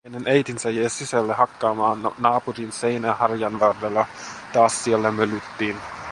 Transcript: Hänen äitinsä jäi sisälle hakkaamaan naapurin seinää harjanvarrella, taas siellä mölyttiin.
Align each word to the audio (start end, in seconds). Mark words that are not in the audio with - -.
Hänen 0.03 0.27
äitinsä 0.27 0.69
jäi 0.69 0.89
sisälle 0.89 1.33
hakkaamaan 1.33 2.11
naapurin 2.17 2.71
seinää 2.71 3.13
harjanvarrella, 3.15 4.05
taas 4.53 4.83
siellä 4.83 5.11
mölyttiin. 5.11 5.77